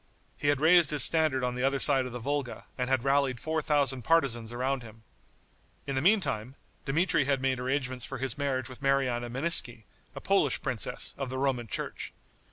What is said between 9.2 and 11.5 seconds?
Meneiski, a Polish princess, of the